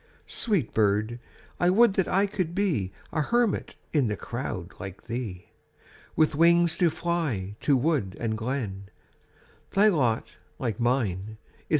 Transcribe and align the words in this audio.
a 0.01 0.09
(89) 0.23 0.23
Sweet 0.27 0.73
bird! 0.73 1.19
I 1.59 1.69
would 1.69 1.93
that 1.93 2.07
I 2.07 2.25
could 2.25 2.55
be 2.55 2.91
A 3.11 3.21
hermit 3.21 3.75
in 3.93 4.07
the 4.07 4.17
crowd 4.17 4.71
like 4.79 5.03
thee! 5.03 5.49
With 6.15 6.33
wings 6.33 6.75
to 6.79 6.89
fly 6.89 7.55
to 7.59 7.77
wood 7.77 8.17
and 8.19 8.35
glen, 8.35 8.89
Thy 9.69 9.89
lot, 9.89 10.37
like 10.57 10.79
mine, 10.79 11.37
is 11.59 11.65